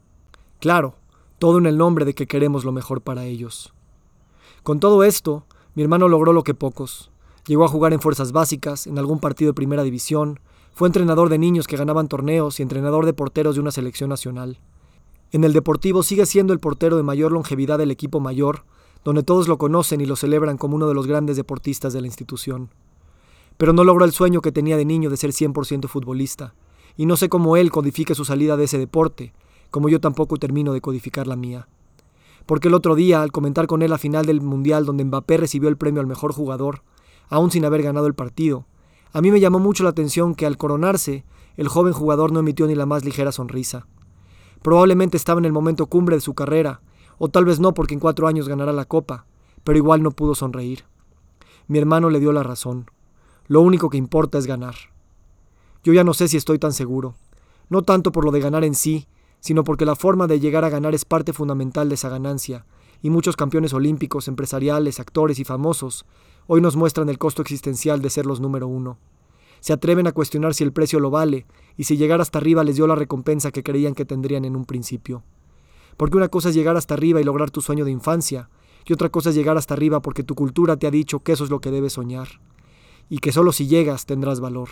Claro, 0.59 0.95
todo 1.37 1.57
en 1.57 1.65
el 1.65 1.77
nombre 1.77 2.05
de 2.05 2.15
que 2.15 2.25
queremos 2.25 2.63
lo 2.63 2.71
mejor 2.71 3.01
para 3.01 3.25
ellos. 3.25 3.73
Con 4.63 4.79
todo 4.79 5.03
esto, 5.03 5.45
mi 5.75 5.83
hermano 5.83 6.07
logró 6.07 6.33
lo 6.33 6.43
que 6.43 6.53
pocos. 6.53 7.11
Llegó 7.45 7.65
a 7.65 7.69
jugar 7.69 7.93
en 7.93 8.01
fuerzas 8.01 8.31
básicas, 8.31 8.87
en 8.87 8.97
algún 8.97 9.19
partido 9.19 9.51
de 9.51 9.55
primera 9.55 9.83
división, 9.83 10.39
fue 10.77 10.87
entrenador 10.87 11.29
de 11.29 11.39
niños 11.39 11.65
que 11.65 11.75
ganaban 11.75 12.07
torneos 12.07 12.59
y 12.59 12.61
entrenador 12.61 13.07
de 13.07 13.13
porteros 13.13 13.55
de 13.55 13.61
una 13.61 13.71
selección 13.71 14.11
nacional. 14.11 14.59
En 15.31 15.43
el 15.43 15.51
deportivo 15.51 16.03
sigue 16.03 16.27
siendo 16.27 16.53
el 16.53 16.59
portero 16.59 16.97
de 16.97 17.01
mayor 17.01 17.31
longevidad 17.31 17.79
del 17.79 17.89
equipo 17.89 18.19
mayor, 18.19 18.61
donde 19.03 19.23
todos 19.23 19.47
lo 19.47 19.57
conocen 19.57 20.01
y 20.01 20.05
lo 20.05 20.15
celebran 20.15 20.59
como 20.59 20.75
uno 20.75 20.87
de 20.87 20.93
los 20.93 21.07
grandes 21.07 21.35
deportistas 21.35 21.93
de 21.93 22.01
la 22.01 22.05
institución. 22.05 22.69
Pero 23.57 23.73
no 23.73 23.83
logró 23.83 24.05
el 24.05 24.11
sueño 24.11 24.41
que 24.41 24.51
tenía 24.51 24.77
de 24.77 24.85
niño 24.85 25.09
de 25.09 25.17
ser 25.17 25.31
100% 25.31 25.87
futbolista, 25.87 26.53
y 26.95 27.07
no 27.07 27.17
sé 27.17 27.27
cómo 27.27 27.57
él 27.57 27.71
codifique 27.71 28.13
su 28.13 28.23
salida 28.23 28.55
de 28.55 28.65
ese 28.65 28.77
deporte, 28.77 29.33
como 29.71 29.89
yo 29.89 29.99
tampoco 29.99 30.37
termino 30.37 30.73
de 30.73 30.81
codificar 30.81 31.25
la 31.25 31.35
mía. 31.35 31.67
Porque 32.45 32.67
el 32.67 32.75
otro 32.75 32.93
día, 32.93 33.23
al 33.23 33.31
comentar 33.31 33.65
con 33.65 33.81
él 33.81 33.89
la 33.89 33.97
final 33.97 34.27
del 34.27 34.41
Mundial 34.41 34.85
donde 34.85 35.05
Mbappé 35.05 35.37
recibió 35.37 35.69
el 35.69 35.77
premio 35.77 36.01
al 36.01 36.07
mejor 36.07 36.33
jugador, 36.33 36.83
aún 37.29 37.49
sin 37.49 37.65
haber 37.65 37.81
ganado 37.81 38.05
el 38.05 38.13
partido, 38.13 38.67
a 39.11 39.21
mí 39.21 39.31
me 39.31 39.39
llamó 39.39 39.59
mucho 39.59 39.83
la 39.83 39.89
atención 39.89 40.35
que 40.35 40.45
al 40.45 40.57
coronarse, 40.57 41.25
el 41.55 41.67
joven 41.67 41.93
jugador 41.93 42.31
no 42.31 42.39
emitió 42.39 42.67
ni 42.67 42.75
la 42.75 42.85
más 42.85 43.03
ligera 43.05 43.31
sonrisa. 43.31 43.87
Probablemente 44.61 45.17
estaba 45.17 45.39
en 45.39 45.45
el 45.45 45.53
momento 45.53 45.87
cumbre 45.87 46.15
de 46.15 46.21
su 46.21 46.33
carrera, 46.33 46.81
o 47.17 47.29
tal 47.29 47.45
vez 47.45 47.59
no 47.59 47.73
porque 47.73 47.93
en 47.93 47.99
cuatro 47.99 48.27
años 48.27 48.47
ganará 48.47 48.73
la 48.73 48.85
copa, 48.85 49.25
pero 49.63 49.77
igual 49.77 50.03
no 50.03 50.11
pudo 50.11 50.35
sonreír. 50.35 50.85
Mi 51.67 51.79
hermano 51.79 52.09
le 52.09 52.19
dio 52.19 52.31
la 52.31 52.43
razón. 52.43 52.89
Lo 53.47 53.61
único 53.61 53.89
que 53.89 53.97
importa 53.97 54.37
es 54.37 54.45
ganar. 54.45 54.75
Yo 55.83 55.93
ya 55.93 56.03
no 56.03 56.13
sé 56.13 56.27
si 56.27 56.37
estoy 56.37 56.59
tan 56.59 56.73
seguro, 56.73 57.15
no 57.69 57.81
tanto 57.81 58.11
por 58.11 58.25
lo 58.25 58.31
de 58.31 58.39
ganar 58.39 58.63
en 58.63 58.75
sí, 58.75 59.07
sino 59.39 59.63
porque 59.63 59.85
la 59.85 59.95
forma 59.95 60.27
de 60.27 60.39
llegar 60.39 60.65
a 60.65 60.69
ganar 60.69 60.93
es 60.95 61.05
parte 61.05 61.33
fundamental 61.33 61.89
de 61.89 61.95
esa 61.95 62.09
ganancia, 62.09 62.65
y 63.01 63.09
muchos 63.09 63.35
campeones 63.35 63.73
olímpicos, 63.73 64.27
empresariales, 64.27 64.99
actores 64.99 65.39
y 65.39 65.43
famosos 65.43 66.05
hoy 66.47 66.61
nos 66.61 66.75
muestran 66.75 67.09
el 67.09 67.17
costo 67.17 67.41
existencial 67.41 68.01
de 68.01 68.09
ser 68.09 68.25
los 68.25 68.39
número 68.39 68.67
uno. 68.67 68.97
Se 69.59 69.73
atreven 69.73 70.07
a 70.07 70.11
cuestionar 70.11 70.53
si 70.53 70.63
el 70.63 70.71
precio 70.71 70.99
lo 70.99 71.09
vale 71.09 71.45
y 71.75 71.83
si 71.83 71.97
llegar 71.97 72.21
hasta 72.21 72.37
arriba 72.37 72.63
les 72.63 72.75
dio 72.75 72.87
la 72.87 72.95
recompensa 72.95 73.51
que 73.51 73.63
creían 73.63 73.95
que 73.95 74.05
tendrían 74.05 74.45
en 74.45 74.55
un 74.55 74.65
principio. 74.65 75.23
Porque 75.97 76.17
una 76.17 76.29
cosa 76.29 76.49
es 76.49 76.55
llegar 76.55 76.77
hasta 76.77 76.93
arriba 76.93 77.19
y 77.19 77.23
lograr 77.23 77.51
tu 77.51 77.61
sueño 77.61 77.83
de 77.83 77.91
infancia, 77.91 78.49
y 78.85 78.93
otra 78.93 79.09
cosa 79.09 79.29
es 79.31 79.35
llegar 79.35 79.57
hasta 79.57 79.73
arriba 79.73 80.01
porque 80.01 80.23
tu 80.23 80.35
cultura 80.35 80.77
te 80.77 80.87
ha 80.87 80.91
dicho 80.91 81.19
que 81.19 81.33
eso 81.33 81.43
es 81.43 81.49
lo 81.49 81.59
que 81.59 81.71
debes 81.71 81.93
soñar, 81.93 82.27
y 83.09 83.17
que 83.17 83.31
solo 83.31 83.51
si 83.51 83.67
llegas 83.67 84.05
tendrás 84.05 84.39
valor. 84.39 84.69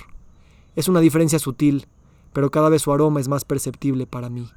Es 0.75 0.87
una 0.87 0.99
diferencia 0.99 1.39
sutil, 1.39 1.87
pero 2.31 2.51
cada 2.51 2.69
vez 2.69 2.83
su 2.83 2.93
aroma 2.93 3.19
es 3.19 3.27
más 3.27 3.43
perceptible 3.43 4.07
para 4.07 4.29
mí. 4.29 4.49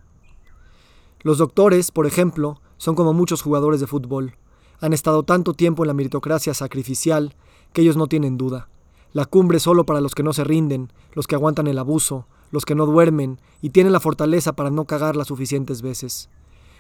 Los 1.23 1.39
doctores, 1.39 1.91
por 1.91 2.07
ejemplo, 2.07 2.61
son 2.79 2.95
como 2.95 3.13
muchos 3.13 3.43
jugadores 3.43 3.81
de 3.81 3.87
fútbol. 3.87 4.37
Han 4.81 4.93
estado 4.93 5.23
tanto 5.23 5.53
tiempo 5.53 5.85
en 5.85 5.89
la 5.89 5.95
meritocracia 5.95 6.55
sacrificial 6.55 7.35
que 7.73 7.83
ellos 7.83 7.97
no 7.97 8.07
tienen 8.07 8.39
duda. 8.39 8.69
La 9.13 9.27
cumbre 9.27 9.61
solo 9.61 9.85
para 9.85 10.01
los 10.01 10.15
que 10.15 10.23
no 10.23 10.33
se 10.33 10.45
rinden, 10.45 10.93
los 11.13 11.27
que 11.27 11.35
aguantan 11.35 11.67
el 11.67 11.79
abuso, 11.79 12.27
los 12.51 12.65
que 12.65 12.75
no 12.75 12.87
duermen 12.87 13.41
y 13.61 13.71
tienen 13.71 13.93
la 13.93 14.01
fortaleza 14.01 14.55
para 14.55 14.71
no 14.71 14.85
cagarla 14.85 15.25
suficientes 15.25 15.83
veces. 15.83 16.31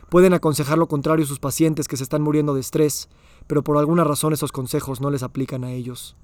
Pueden 0.08 0.32
aconsejar 0.32 0.78
lo 0.78 0.88
contrario 0.88 1.24
a 1.24 1.28
sus 1.28 1.38
pacientes 1.38 1.88
que 1.88 1.96
se 1.96 2.02
están 2.02 2.22
muriendo 2.22 2.54
de 2.54 2.60
estrés, 2.60 3.08
pero 3.46 3.62
por 3.62 3.76
alguna 3.76 4.04
razón 4.04 4.32
esos 4.32 4.52
consejos 4.52 5.00
no 5.00 5.10
les 5.10 5.22
aplican 5.22 5.64
a 5.64 5.72
ellos. 5.72 6.16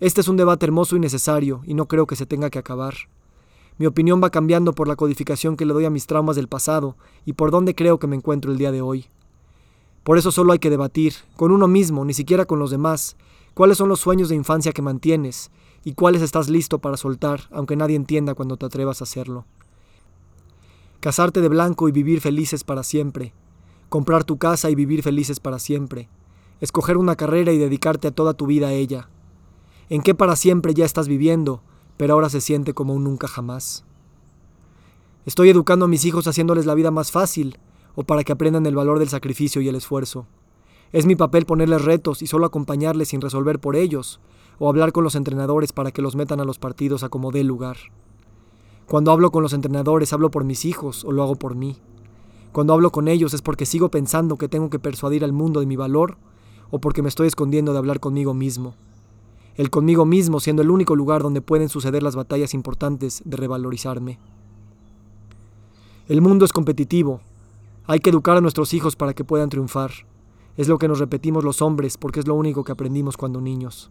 Este 0.00 0.20
es 0.20 0.28
un 0.28 0.36
debate 0.36 0.66
hermoso 0.66 0.96
y 0.96 1.00
necesario, 1.00 1.62
y 1.64 1.74
no 1.74 1.86
creo 1.86 2.06
que 2.06 2.16
se 2.16 2.26
tenga 2.26 2.50
que 2.50 2.58
acabar. 2.58 2.94
Mi 3.78 3.86
opinión 3.86 4.22
va 4.22 4.30
cambiando 4.30 4.72
por 4.72 4.86
la 4.86 4.96
codificación 4.96 5.56
que 5.56 5.66
le 5.66 5.74
doy 5.74 5.84
a 5.84 5.90
mis 5.90 6.06
traumas 6.06 6.36
del 6.36 6.48
pasado 6.48 6.96
y 7.24 7.32
por 7.32 7.50
dónde 7.50 7.74
creo 7.74 7.98
que 7.98 8.06
me 8.06 8.16
encuentro 8.16 8.52
el 8.52 8.58
día 8.58 8.70
de 8.70 8.82
hoy. 8.82 9.06
Por 10.04 10.18
eso 10.18 10.30
solo 10.30 10.52
hay 10.52 10.58
que 10.58 10.70
debatir, 10.70 11.14
con 11.36 11.50
uno 11.50 11.66
mismo, 11.66 12.04
ni 12.04 12.14
siquiera 12.14 12.44
con 12.44 12.58
los 12.58 12.70
demás, 12.70 13.16
cuáles 13.54 13.78
son 13.78 13.88
los 13.88 14.00
sueños 14.00 14.28
de 14.28 14.36
infancia 14.36 14.72
que 14.72 14.82
mantienes 14.82 15.50
y 15.82 15.94
cuáles 15.94 16.22
estás 16.22 16.48
listo 16.48 16.78
para 16.78 16.96
soltar, 16.96 17.48
aunque 17.50 17.74
nadie 17.74 17.96
entienda 17.96 18.34
cuando 18.34 18.56
te 18.56 18.66
atrevas 18.66 19.00
a 19.00 19.04
hacerlo. 19.04 19.44
Casarte 21.00 21.40
de 21.40 21.48
blanco 21.48 21.88
y 21.88 21.92
vivir 21.92 22.20
felices 22.20 22.64
para 22.64 22.82
siempre. 22.82 23.32
Comprar 23.88 24.24
tu 24.24 24.38
casa 24.38 24.70
y 24.70 24.74
vivir 24.74 25.02
felices 25.02 25.40
para 25.40 25.58
siempre. 25.58 26.08
Escoger 26.60 26.96
una 26.96 27.16
carrera 27.16 27.52
y 27.52 27.58
dedicarte 27.58 28.08
a 28.08 28.10
toda 28.10 28.34
tu 28.34 28.46
vida 28.46 28.68
a 28.68 28.72
ella. 28.72 29.08
¿En 29.90 30.00
qué 30.00 30.14
para 30.14 30.36
siempre 30.36 30.74
ya 30.74 30.84
estás 30.84 31.08
viviendo? 31.08 31.62
Pero 31.96 32.14
ahora 32.14 32.28
se 32.28 32.40
siente 32.40 32.74
como 32.74 32.94
un 32.94 33.04
nunca 33.04 33.28
jamás. 33.28 33.84
Estoy 35.26 35.48
educando 35.48 35.86
a 35.86 35.88
mis 35.88 36.04
hijos 36.04 36.26
haciéndoles 36.26 36.66
la 36.66 36.74
vida 36.74 36.90
más 36.90 37.10
fácil, 37.10 37.58
o 37.94 38.04
para 38.04 38.24
que 38.24 38.32
aprendan 38.32 38.66
el 38.66 38.74
valor 38.74 38.98
del 38.98 39.08
sacrificio 39.08 39.62
y 39.62 39.68
el 39.68 39.76
esfuerzo. 39.76 40.26
Es 40.92 41.06
mi 41.06 41.16
papel 41.16 41.46
ponerles 41.46 41.84
retos 41.84 42.22
y 42.22 42.26
solo 42.26 42.46
acompañarles 42.46 43.08
sin 43.08 43.20
resolver 43.20 43.60
por 43.60 43.76
ellos, 43.76 44.20
o 44.58 44.68
hablar 44.68 44.92
con 44.92 45.04
los 45.04 45.14
entrenadores 45.14 45.72
para 45.72 45.92
que 45.92 46.02
los 46.02 46.16
metan 46.16 46.40
a 46.40 46.44
los 46.44 46.58
partidos 46.58 47.02
a 47.04 47.08
como 47.08 47.30
dé 47.30 47.42
lugar. 47.44 47.76
Cuando 48.86 49.12
hablo 49.12 49.30
con 49.30 49.42
los 49.42 49.52
entrenadores 49.52 50.12
hablo 50.12 50.30
por 50.30 50.44
mis 50.44 50.64
hijos 50.64 51.04
o 51.04 51.12
lo 51.12 51.22
hago 51.22 51.36
por 51.36 51.54
mí. 51.54 51.78
Cuando 52.52 52.74
hablo 52.74 52.90
con 52.90 53.08
ellos 53.08 53.34
es 53.34 53.42
porque 53.42 53.66
sigo 53.66 53.90
pensando 53.90 54.36
que 54.36 54.48
tengo 54.48 54.70
que 54.70 54.78
persuadir 54.78 55.24
al 55.24 55.32
mundo 55.32 55.60
de 55.60 55.66
mi 55.66 55.74
valor 55.74 56.18
o 56.70 56.80
porque 56.80 57.02
me 57.02 57.08
estoy 57.08 57.26
escondiendo 57.26 57.72
de 57.72 57.78
hablar 57.78 57.98
conmigo 57.98 58.34
mismo 58.34 58.74
el 59.56 59.70
conmigo 59.70 60.04
mismo 60.04 60.40
siendo 60.40 60.62
el 60.62 60.70
único 60.70 60.96
lugar 60.96 61.22
donde 61.22 61.40
pueden 61.40 61.68
suceder 61.68 62.02
las 62.02 62.16
batallas 62.16 62.54
importantes 62.54 63.22
de 63.24 63.36
revalorizarme. 63.36 64.18
El 66.08 66.20
mundo 66.20 66.44
es 66.44 66.52
competitivo. 66.52 67.20
Hay 67.86 68.00
que 68.00 68.10
educar 68.10 68.36
a 68.36 68.40
nuestros 68.40 68.74
hijos 68.74 68.96
para 68.96 69.14
que 69.14 69.24
puedan 69.24 69.48
triunfar. 69.48 69.92
Es 70.56 70.68
lo 70.68 70.78
que 70.78 70.88
nos 70.88 70.98
repetimos 70.98 71.44
los 71.44 71.62
hombres 71.62 71.96
porque 71.96 72.20
es 72.20 72.26
lo 72.26 72.34
único 72.34 72.64
que 72.64 72.72
aprendimos 72.72 73.16
cuando 73.16 73.40
niños. 73.40 73.90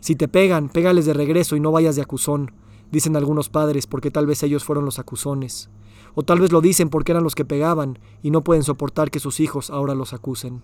Si 0.00 0.14
te 0.14 0.28
pegan, 0.28 0.68
pégales 0.68 1.06
de 1.06 1.14
regreso 1.14 1.56
y 1.56 1.60
no 1.60 1.72
vayas 1.72 1.96
de 1.96 2.02
acusón, 2.02 2.52
dicen 2.90 3.16
algunos 3.16 3.48
padres 3.48 3.86
porque 3.86 4.10
tal 4.10 4.26
vez 4.26 4.42
ellos 4.42 4.64
fueron 4.64 4.84
los 4.84 4.98
acusones. 4.98 5.70
O 6.14 6.22
tal 6.22 6.40
vez 6.40 6.52
lo 6.52 6.60
dicen 6.60 6.90
porque 6.90 7.12
eran 7.12 7.24
los 7.24 7.34
que 7.34 7.44
pegaban 7.44 7.98
y 8.22 8.30
no 8.30 8.44
pueden 8.44 8.62
soportar 8.62 9.10
que 9.10 9.20
sus 9.20 9.40
hijos 9.40 9.70
ahora 9.70 9.94
los 9.94 10.12
acusen. 10.12 10.62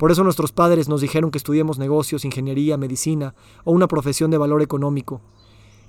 Por 0.00 0.10
eso 0.10 0.24
nuestros 0.24 0.50
padres 0.50 0.88
nos 0.88 1.02
dijeron 1.02 1.30
que 1.30 1.36
estudiemos 1.36 1.78
negocios, 1.78 2.24
ingeniería, 2.24 2.78
medicina 2.78 3.34
o 3.64 3.72
una 3.72 3.86
profesión 3.86 4.30
de 4.30 4.38
valor 4.38 4.62
económico, 4.62 5.20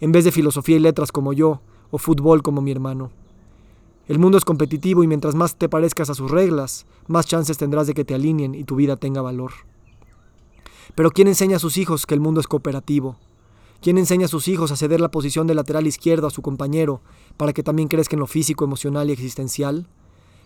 en 0.01 0.11
vez 0.11 0.25
de 0.25 0.33
filosofía 0.33 0.75
y 0.75 0.79
letras 0.79 1.13
como 1.13 1.31
yo, 1.31 1.61
o 1.91 1.97
fútbol 1.97 2.43
como 2.43 2.61
mi 2.61 2.71
hermano. 2.71 3.09
El 4.09 4.19
mundo 4.19 4.37
es 4.37 4.43
competitivo 4.43 5.01
y 5.05 5.07
mientras 5.07 5.33
más 5.33 5.55
te 5.55 5.69
parezcas 5.69 6.09
a 6.09 6.13
sus 6.13 6.29
reglas, 6.29 6.85
más 7.07 7.25
chances 7.25 7.57
tendrás 7.57 7.87
de 7.87 7.93
que 7.93 8.03
te 8.03 8.13
alineen 8.13 8.53
y 8.53 8.65
tu 8.65 8.75
vida 8.75 8.97
tenga 8.97 9.21
valor. 9.21 9.53
Pero 10.93 11.11
¿quién 11.11 11.29
enseña 11.29 11.55
a 11.55 11.59
sus 11.59 11.77
hijos 11.77 12.05
que 12.05 12.13
el 12.13 12.19
mundo 12.19 12.41
es 12.41 12.47
cooperativo? 12.47 13.15
¿Quién 13.81 13.97
enseña 13.97 14.25
a 14.25 14.27
sus 14.27 14.49
hijos 14.49 14.73
a 14.73 14.75
ceder 14.75 14.99
la 14.99 15.11
posición 15.11 15.47
de 15.47 15.55
lateral 15.55 15.87
izquierdo 15.87 16.27
a 16.27 16.31
su 16.31 16.41
compañero 16.41 16.99
para 17.37 17.53
que 17.53 17.63
también 17.63 17.87
crezca 17.87 18.17
en 18.17 18.19
lo 18.19 18.27
físico, 18.27 18.65
emocional 18.65 19.09
y 19.09 19.13
existencial? 19.13 19.87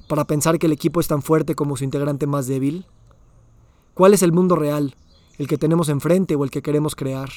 ¿Para 0.08 0.26
pensar 0.26 0.60
que 0.60 0.68
el 0.68 0.72
equipo 0.72 1.00
es 1.00 1.08
tan 1.08 1.24
fuerte 1.24 1.56
como 1.56 1.76
su 1.76 1.84
integrante 1.84 2.28
más 2.28 2.46
débil? 2.46 2.86
¿Cuál 3.96 4.14
es 4.14 4.24
el 4.24 4.34
mundo 4.34 4.58
real? 4.58 4.94
¿El 5.38 5.48
que 5.48 5.58
tenemos 5.58 5.88
enfrente 5.88 6.36
o 6.36 6.44
el 6.44 6.52
que 6.52 6.62
queremos 6.62 6.98
crear? 6.98 7.30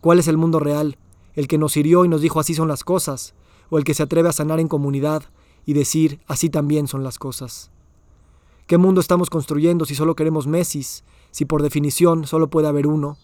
¿Cuál 0.00 0.18
es 0.18 0.26
el 0.26 0.38
mundo 0.38 0.60
real? 0.60 0.96
¿El 1.34 1.46
que 1.46 1.58
nos 1.58 1.76
hirió 1.76 2.06
y 2.06 2.08
nos 2.08 2.22
dijo 2.22 2.40
así 2.40 2.54
son 2.54 2.68
las 2.68 2.84
cosas? 2.84 3.34
¿O 3.68 3.76
el 3.76 3.84
que 3.84 3.92
se 3.92 4.02
atreve 4.02 4.30
a 4.30 4.32
sanar 4.32 4.60
en 4.60 4.68
comunidad 4.68 5.24
y 5.66 5.74
decir 5.74 6.20
así 6.26 6.48
también 6.48 6.88
son 6.88 7.04
las 7.04 7.18
cosas? 7.18 7.70
¿Qué 8.66 8.78
mundo 8.78 9.02
estamos 9.02 9.28
construyendo 9.28 9.84
si 9.84 9.94
solo 9.94 10.16
queremos 10.16 10.46
Messis, 10.46 11.04
si 11.32 11.44
por 11.44 11.60
definición 11.60 12.26
solo 12.26 12.48
puede 12.48 12.68
haber 12.68 12.86
uno? 12.86 13.18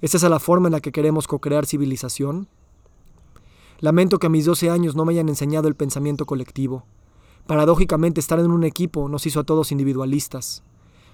¿Es 0.00 0.14
esa 0.14 0.30
la 0.30 0.40
forma 0.40 0.68
en 0.68 0.72
la 0.72 0.80
que 0.80 0.92
queremos 0.92 1.26
co-crear 1.26 1.66
civilización? 1.66 2.48
Lamento 3.80 4.18
que 4.18 4.28
a 4.28 4.30
mis 4.30 4.46
12 4.46 4.70
años 4.70 4.96
no 4.96 5.04
me 5.04 5.12
hayan 5.12 5.28
enseñado 5.28 5.68
el 5.68 5.74
pensamiento 5.74 6.24
colectivo. 6.24 6.86
Paradójicamente 7.46 8.18
estar 8.18 8.40
en 8.40 8.50
un 8.50 8.64
equipo 8.64 9.10
nos 9.10 9.26
hizo 9.26 9.40
a 9.40 9.44
todos 9.44 9.72
individualistas. 9.72 10.62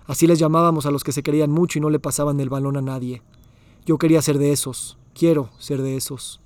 Así 0.07 0.27
les 0.27 0.39
llamábamos 0.39 0.87
a 0.87 0.91
los 0.91 1.05
que 1.05 1.13
se 1.13 1.23
querían 1.23 1.51
mucho 1.51 1.79
y 1.79 1.83
no 1.83 1.91
le 1.91 1.99
pasaban 1.99 2.41
el 2.41 2.49
balón 2.49 2.77
a 2.77 2.83
nadie. 2.83 3.23
Yo 3.87 3.99
quería 3.99 4.23
ser 4.23 4.39
de 4.39 4.53
esos, 4.53 4.99
quiero 5.15 5.51
ser 5.59 5.83
de 5.83 5.97
esos. 5.97 6.41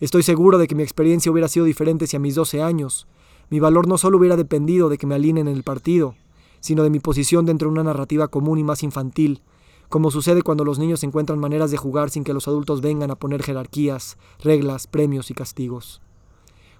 Estoy 0.00 0.22
seguro 0.22 0.58
de 0.58 0.66
que 0.66 0.74
mi 0.74 0.82
experiencia 0.82 1.30
hubiera 1.30 1.48
sido 1.48 1.64
diferente 1.64 2.06
si 2.06 2.16
a 2.16 2.20
mis 2.20 2.34
12 2.34 2.62
años 2.62 3.06
mi 3.50 3.60
valor 3.60 3.86
no 3.86 3.98
solo 3.98 4.16
hubiera 4.16 4.36
dependido 4.36 4.88
de 4.88 4.96
que 4.96 5.06
me 5.06 5.14
alineen 5.14 5.46
en 5.46 5.56
el 5.56 5.62
partido, 5.62 6.14
sino 6.60 6.82
de 6.82 6.90
mi 6.90 7.00
posición 7.00 7.44
dentro 7.44 7.68
de 7.68 7.72
una 7.72 7.84
narrativa 7.84 8.28
común 8.28 8.58
y 8.58 8.64
más 8.64 8.82
infantil, 8.82 9.42
como 9.90 10.10
sucede 10.10 10.40
cuando 10.40 10.64
los 10.64 10.78
niños 10.78 11.04
encuentran 11.04 11.38
maneras 11.38 11.70
de 11.70 11.76
jugar 11.76 12.08
sin 12.08 12.24
que 12.24 12.32
los 12.32 12.48
adultos 12.48 12.80
vengan 12.80 13.10
a 13.10 13.16
poner 13.16 13.42
jerarquías, 13.42 14.16
reglas, 14.42 14.86
premios 14.86 15.30
y 15.30 15.34
castigos. 15.34 16.00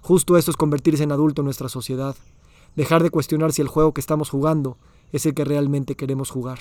Justo 0.01 0.35
eso 0.35 0.49
es 0.49 0.57
convertirse 0.57 1.03
en 1.03 1.11
adulto 1.11 1.43
en 1.43 1.45
nuestra 1.45 1.69
sociedad, 1.69 2.15
dejar 2.75 3.03
de 3.03 3.09
cuestionar 3.09 3.53
si 3.53 3.61
el 3.61 3.67
juego 3.67 3.93
que 3.93 4.01
estamos 4.01 4.29
jugando 4.29 4.77
es 5.11 5.25
el 5.25 5.33
que 5.33 5.45
realmente 5.45 5.95
queremos 5.95 6.29
jugar. 6.29 6.59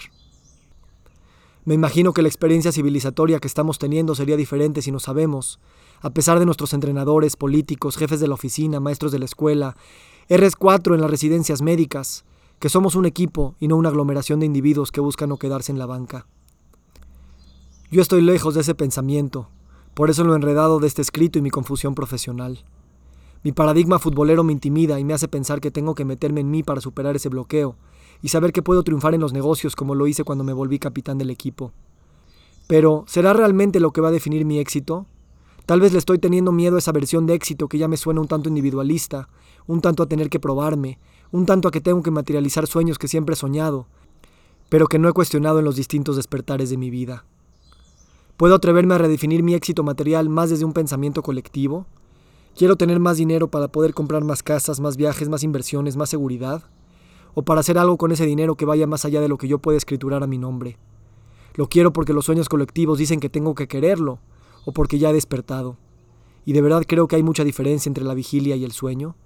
Me 1.64 1.74
imagino 1.74 2.12
que 2.12 2.22
la 2.22 2.28
experiencia 2.28 2.72
civilizatoria 2.72 3.38
que 3.38 3.46
estamos 3.46 3.78
teniendo 3.78 4.14
sería 4.14 4.36
diferente 4.36 4.82
si 4.82 4.90
no 4.90 4.98
sabemos, 4.98 5.60
a 6.00 6.10
pesar 6.10 6.40
de 6.40 6.44
nuestros 6.44 6.72
entrenadores, 6.72 7.36
políticos, 7.36 7.96
jefes 7.96 8.18
de 8.18 8.26
la 8.26 8.34
oficina, 8.34 8.80
maestros 8.80 9.12
de 9.12 9.20
la 9.20 9.26
escuela, 9.26 9.76
RS4 10.28 10.94
en 10.94 11.00
las 11.00 11.10
residencias 11.10 11.62
médicas, 11.62 12.24
que 12.58 12.68
somos 12.68 12.96
un 12.96 13.06
equipo 13.06 13.54
y 13.60 13.68
no 13.68 13.76
una 13.76 13.90
aglomeración 13.90 14.40
de 14.40 14.46
individuos 14.46 14.90
que 14.90 15.00
buscan 15.00 15.28
no 15.28 15.36
quedarse 15.36 15.70
en 15.70 15.78
la 15.78 15.86
banca. 15.86 16.26
Yo 17.92 18.02
estoy 18.02 18.22
lejos 18.22 18.54
de 18.54 18.62
ese 18.62 18.74
pensamiento, 18.74 19.48
por 19.94 20.10
eso 20.10 20.24
lo 20.24 20.34
enredado 20.34 20.80
de 20.80 20.88
este 20.88 21.02
escrito 21.02 21.38
y 21.38 21.42
mi 21.42 21.50
confusión 21.50 21.94
profesional. 21.94 22.64
Mi 23.44 23.50
paradigma 23.50 23.98
futbolero 23.98 24.44
me 24.44 24.52
intimida 24.52 25.00
y 25.00 25.04
me 25.04 25.14
hace 25.14 25.26
pensar 25.26 25.60
que 25.60 25.72
tengo 25.72 25.96
que 25.96 26.04
meterme 26.04 26.40
en 26.40 26.50
mí 26.50 26.62
para 26.62 26.80
superar 26.80 27.16
ese 27.16 27.28
bloqueo 27.28 27.76
y 28.22 28.28
saber 28.28 28.52
que 28.52 28.62
puedo 28.62 28.84
triunfar 28.84 29.14
en 29.14 29.20
los 29.20 29.32
negocios 29.32 29.74
como 29.74 29.96
lo 29.96 30.06
hice 30.06 30.22
cuando 30.22 30.44
me 30.44 30.52
volví 30.52 30.78
capitán 30.78 31.18
del 31.18 31.30
equipo. 31.30 31.72
Pero, 32.68 33.04
¿será 33.08 33.32
realmente 33.32 33.80
lo 33.80 33.92
que 33.92 34.00
va 34.00 34.08
a 34.08 34.12
definir 34.12 34.44
mi 34.44 34.60
éxito? 34.60 35.06
Tal 35.66 35.80
vez 35.80 35.92
le 35.92 35.98
estoy 35.98 36.18
teniendo 36.18 36.52
miedo 36.52 36.76
a 36.76 36.78
esa 36.78 36.92
versión 36.92 37.26
de 37.26 37.34
éxito 37.34 37.68
que 37.68 37.78
ya 37.78 37.88
me 37.88 37.96
suena 37.96 38.20
un 38.20 38.28
tanto 38.28 38.48
individualista, 38.48 39.28
un 39.66 39.80
tanto 39.80 40.04
a 40.04 40.06
tener 40.06 40.30
que 40.30 40.40
probarme, 40.40 40.98
un 41.32 41.44
tanto 41.44 41.66
a 41.66 41.70
que 41.72 41.80
tengo 41.80 42.02
que 42.02 42.10
materializar 42.12 42.68
sueños 42.68 42.98
que 42.98 43.08
siempre 43.08 43.32
he 43.32 43.36
soñado, 43.36 43.86
pero 44.68 44.86
que 44.86 45.00
no 45.00 45.08
he 45.08 45.12
cuestionado 45.12 45.58
en 45.58 45.64
los 45.64 45.76
distintos 45.76 46.14
despertares 46.14 46.70
de 46.70 46.76
mi 46.76 46.90
vida. 46.90 47.24
¿Puedo 48.36 48.54
atreverme 48.54 48.94
a 48.94 48.98
redefinir 48.98 49.42
mi 49.42 49.54
éxito 49.54 49.82
material 49.82 50.28
más 50.28 50.50
desde 50.50 50.64
un 50.64 50.72
pensamiento 50.72 51.22
colectivo? 51.22 51.86
¿Quiero 52.54 52.76
tener 52.76 53.00
más 53.00 53.16
dinero 53.16 53.48
para 53.48 53.68
poder 53.68 53.94
comprar 53.94 54.24
más 54.24 54.42
casas, 54.42 54.78
más 54.78 54.98
viajes, 54.98 55.30
más 55.30 55.42
inversiones, 55.42 55.96
más 55.96 56.10
seguridad? 56.10 56.62
¿O 57.34 57.42
para 57.42 57.60
hacer 57.60 57.78
algo 57.78 57.96
con 57.96 58.12
ese 58.12 58.26
dinero 58.26 58.56
que 58.56 58.66
vaya 58.66 58.86
más 58.86 59.06
allá 59.06 59.22
de 59.22 59.28
lo 59.28 59.38
que 59.38 59.48
yo 59.48 59.58
pueda 59.58 59.78
escriturar 59.78 60.22
a 60.22 60.26
mi 60.26 60.36
nombre? 60.36 60.76
Lo 61.54 61.68
quiero 61.68 61.94
porque 61.94 62.12
los 62.12 62.26
sueños 62.26 62.50
colectivos 62.50 62.98
dicen 62.98 63.20
que 63.20 63.30
tengo 63.30 63.54
que 63.54 63.68
quererlo, 63.68 64.18
o 64.66 64.72
porque 64.72 64.98
ya 64.98 65.10
he 65.10 65.14
despertado. 65.14 65.78
Y 66.44 66.52
de 66.52 66.60
verdad 66.60 66.82
creo 66.86 67.08
que 67.08 67.16
hay 67.16 67.22
mucha 67.22 67.42
diferencia 67.42 67.88
entre 67.88 68.04
la 68.04 68.12
vigilia 68.12 68.54
y 68.54 68.64
el 68.64 68.72
sueño. 68.72 69.16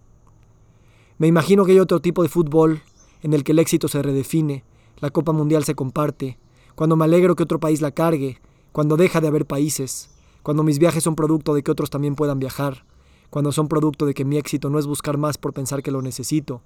Me 1.18 1.26
imagino 1.26 1.64
que 1.64 1.72
hay 1.72 1.80
otro 1.80 2.00
tipo 2.00 2.22
de 2.22 2.28
fútbol 2.28 2.80
en 3.22 3.32
el 3.32 3.42
que 3.42 3.52
el 3.52 3.58
éxito 3.58 3.88
se 3.88 4.02
redefine, 4.02 4.62
la 4.98 5.10
Copa 5.10 5.32
Mundial 5.32 5.64
se 5.64 5.74
comparte, 5.74 6.38
cuando 6.76 6.94
me 6.94 7.04
alegro 7.04 7.34
que 7.34 7.42
otro 7.42 7.58
país 7.58 7.80
la 7.80 7.90
cargue, 7.90 8.40
cuando 8.70 8.96
deja 8.96 9.20
de 9.20 9.26
haber 9.26 9.46
países, 9.46 10.10
cuando 10.44 10.62
mis 10.62 10.78
viajes 10.78 11.02
son 11.02 11.16
producto 11.16 11.54
de 11.54 11.64
que 11.64 11.72
otros 11.72 11.90
también 11.90 12.14
puedan 12.14 12.38
viajar, 12.38 12.84
cuando 13.30 13.52
son 13.52 13.68
producto 13.68 14.06
de 14.06 14.14
que 14.14 14.24
mi 14.24 14.36
éxito 14.36 14.70
no 14.70 14.78
es 14.78 14.86
buscar 14.86 15.18
más 15.18 15.38
por 15.38 15.52
pensar 15.52 15.82
que 15.82 15.90
lo 15.90 16.02
necesito, 16.02 16.62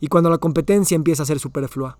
y 0.00 0.08
cuando 0.08 0.30
la 0.30 0.38
competencia 0.38 0.94
empieza 0.94 1.22
a 1.22 1.26
ser 1.26 1.38
superflua. 1.38 1.98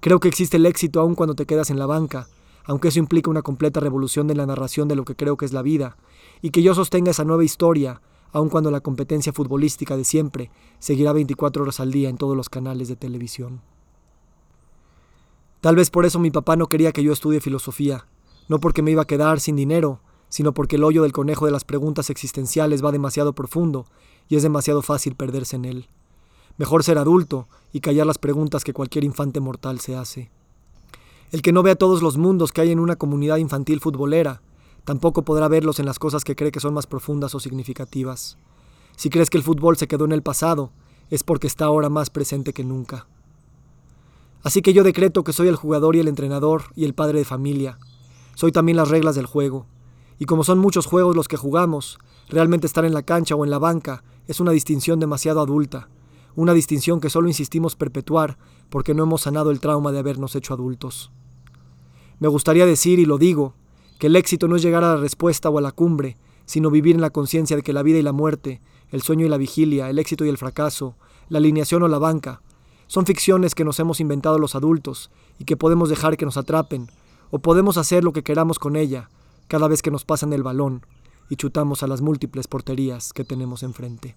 Creo 0.00 0.20
que 0.20 0.28
existe 0.28 0.58
el 0.58 0.66
éxito 0.66 1.00
aun 1.00 1.14
cuando 1.14 1.34
te 1.34 1.46
quedas 1.46 1.70
en 1.70 1.78
la 1.78 1.86
banca, 1.86 2.28
aunque 2.64 2.88
eso 2.88 2.98
implica 2.98 3.30
una 3.30 3.42
completa 3.42 3.80
revolución 3.80 4.26
de 4.26 4.34
la 4.34 4.46
narración 4.46 4.88
de 4.88 4.96
lo 4.96 5.04
que 5.04 5.16
creo 5.16 5.36
que 5.36 5.44
es 5.44 5.52
la 5.52 5.62
vida, 5.62 5.96
y 6.42 6.50
que 6.50 6.62
yo 6.62 6.74
sostenga 6.74 7.10
esa 7.10 7.24
nueva 7.24 7.44
historia, 7.44 8.02
aun 8.32 8.50
cuando 8.50 8.70
la 8.70 8.80
competencia 8.80 9.32
futbolística 9.32 9.96
de 9.96 10.04
siempre 10.04 10.50
seguirá 10.78 11.12
24 11.12 11.62
horas 11.62 11.80
al 11.80 11.90
día 11.90 12.08
en 12.08 12.18
todos 12.18 12.36
los 12.36 12.48
canales 12.48 12.88
de 12.88 12.96
televisión. 12.96 13.62
Tal 15.60 15.76
vez 15.76 15.90
por 15.90 16.06
eso 16.06 16.18
mi 16.18 16.30
papá 16.30 16.56
no 16.56 16.68
quería 16.68 16.92
que 16.92 17.02
yo 17.02 17.12
estudie 17.12 17.40
filosofía, 17.40 18.06
no 18.48 18.60
porque 18.60 18.82
me 18.82 18.90
iba 18.90 19.02
a 19.02 19.06
quedar 19.06 19.40
sin 19.40 19.56
dinero, 19.56 20.00
sino 20.28 20.52
porque 20.52 20.76
el 20.76 20.84
hoyo 20.84 21.02
del 21.02 21.12
conejo 21.12 21.46
de 21.46 21.52
las 21.52 21.64
preguntas 21.64 22.10
existenciales 22.10 22.84
va 22.84 22.92
demasiado 22.92 23.32
profundo 23.32 23.86
y 24.28 24.36
es 24.36 24.42
demasiado 24.42 24.82
fácil 24.82 25.14
perderse 25.14 25.56
en 25.56 25.64
él. 25.64 25.88
Mejor 26.56 26.84
ser 26.84 26.98
adulto 26.98 27.48
y 27.72 27.80
callar 27.80 28.06
las 28.06 28.18
preguntas 28.18 28.64
que 28.64 28.72
cualquier 28.72 29.04
infante 29.04 29.40
mortal 29.40 29.80
se 29.80 29.96
hace. 29.96 30.30
El 31.30 31.42
que 31.42 31.52
no 31.52 31.62
vea 31.62 31.76
todos 31.76 32.02
los 32.02 32.16
mundos 32.16 32.52
que 32.52 32.62
hay 32.62 32.72
en 32.72 32.80
una 32.80 32.96
comunidad 32.96 33.36
infantil 33.36 33.80
futbolera, 33.80 34.42
tampoco 34.84 35.22
podrá 35.22 35.48
verlos 35.48 35.78
en 35.78 35.86
las 35.86 35.98
cosas 35.98 36.24
que 36.24 36.34
cree 36.34 36.50
que 36.50 36.60
son 36.60 36.74
más 36.74 36.86
profundas 36.86 37.34
o 37.34 37.40
significativas. 37.40 38.38
Si 38.96 39.10
crees 39.10 39.30
que 39.30 39.36
el 39.36 39.44
fútbol 39.44 39.76
se 39.76 39.86
quedó 39.86 40.06
en 40.06 40.12
el 40.12 40.22
pasado, 40.22 40.72
es 41.10 41.22
porque 41.22 41.46
está 41.46 41.66
ahora 41.66 41.88
más 41.88 42.10
presente 42.10 42.52
que 42.52 42.64
nunca. 42.64 43.06
Así 44.42 44.62
que 44.62 44.72
yo 44.72 44.82
decreto 44.84 45.24
que 45.24 45.32
soy 45.32 45.48
el 45.48 45.56
jugador 45.56 45.96
y 45.96 46.00
el 46.00 46.08
entrenador 46.08 46.64
y 46.74 46.84
el 46.84 46.94
padre 46.94 47.18
de 47.18 47.24
familia, 47.24 47.78
soy 48.34 48.52
también 48.52 48.76
las 48.76 48.88
reglas 48.88 49.14
del 49.14 49.26
juego. 49.26 49.66
Y 50.18 50.24
como 50.24 50.44
son 50.44 50.58
muchos 50.58 50.86
juegos 50.86 51.14
los 51.14 51.28
que 51.28 51.36
jugamos, 51.36 51.98
realmente 52.28 52.66
estar 52.66 52.84
en 52.84 52.94
la 52.94 53.02
cancha 53.02 53.36
o 53.36 53.44
en 53.44 53.50
la 53.50 53.58
banca 53.58 54.02
es 54.26 54.40
una 54.40 54.52
distinción 54.52 55.00
demasiado 55.00 55.40
adulta, 55.40 55.88
una 56.34 56.54
distinción 56.54 57.00
que 57.00 57.10
solo 57.10 57.28
insistimos 57.28 57.76
perpetuar 57.76 58.36
porque 58.68 58.94
no 58.94 59.04
hemos 59.04 59.22
sanado 59.22 59.50
el 59.50 59.60
trauma 59.60 59.92
de 59.92 59.98
habernos 59.98 60.34
hecho 60.34 60.54
adultos. 60.54 61.10
Me 62.18 62.28
gustaría 62.28 62.66
decir, 62.66 62.98
y 62.98 63.06
lo 63.06 63.16
digo, 63.16 63.54
que 63.98 64.08
el 64.08 64.16
éxito 64.16 64.48
no 64.48 64.56
es 64.56 64.62
llegar 64.62 64.84
a 64.84 64.94
la 64.94 65.00
respuesta 65.00 65.50
o 65.50 65.58
a 65.58 65.62
la 65.62 65.72
cumbre, 65.72 66.16
sino 66.46 66.70
vivir 66.70 66.94
en 66.94 67.00
la 67.00 67.10
conciencia 67.10 67.56
de 67.56 67.62
que 67.62 67.72
la 67.72 67.82
vida 67.82 67.98
y 67.98 68.02
la 68.02 68.12
muerte, 68.12 68.60
el 68.90 69.02
sueño 69.02 69.26
y 69.26 69.28
la 69.28 69.36
vigilia, 69.36 69.88
el 69.88 69.98
éxito 69.98 70.24
y 70.24 70.28
el 70.28 70.38
fracaso, 70.38 70.96
la 71.28 71.38
alineación 71.38 71.82
o 71.82 71.88
la 71.88 71.98
banca, 71.98 72.42
son 72.86 73.06
ficciones 73.06 73.54
que 73.54 73.64
nos 73.64 73.78
hemos 73.78 74.00
inventado 74.00 74.38
los 74.38 74.54
adultos 74.54 75.10
y 75.38 75.44
que 75.44 75.56
podemos 75.56 75.90
dejar 75.90 76.16
que 76.16 76.24
nos 76.24 76.36
atrapen 76.36 76.90
o 77.30 77.38
podemos 77.38 77.76
hacer 77.76 78.02
lo 78.02 78.12
que 78.12 78.22
queramos 78.22 78.58
con 78.58 78.76
ella 78.76 79.10
cada 79.48 79.66
vez 79.66 79.82
que 79.82 79.90
nos 79.90 80.04
pasan 80.04 80.32
el 80.32 80.42
balón 80.42 80.86
y 81.28 81.36
chutamos 81.36 81.82
a 81.82 81.86
las 81.86 82.00
múltiples 82.00 82.46
porterías 82.46 83.12
que 83.12 83.24
tenemos 83.24 83.62
enfrente. 83.62 84.16